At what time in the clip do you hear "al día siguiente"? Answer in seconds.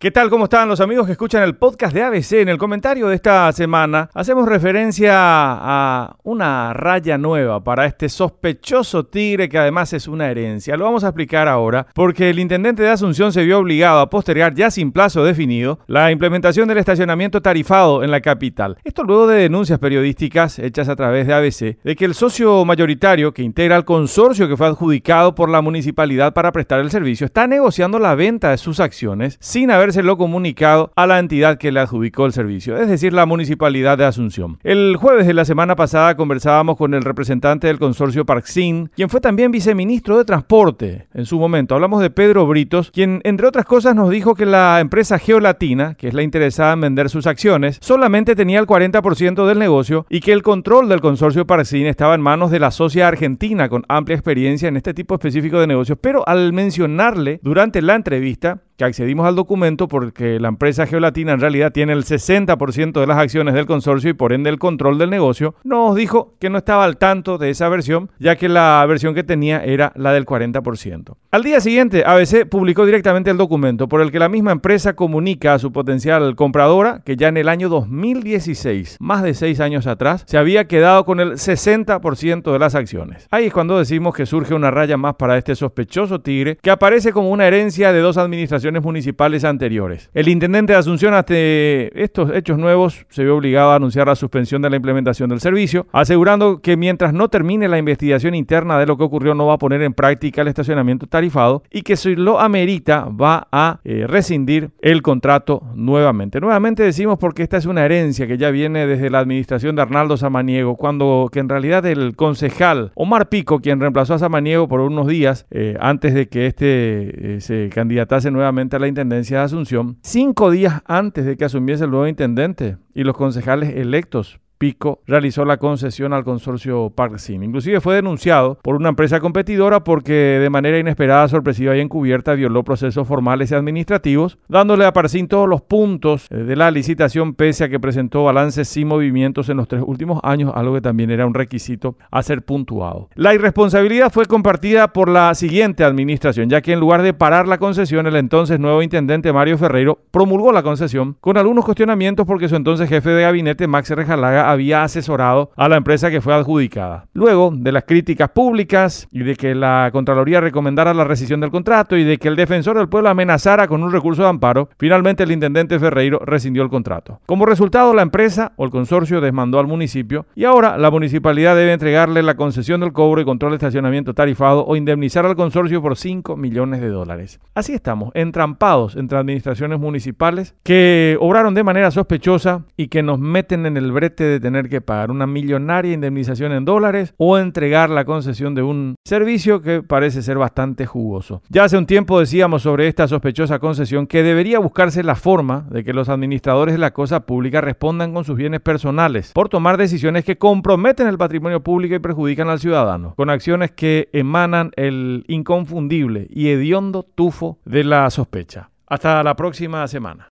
71.32-72.04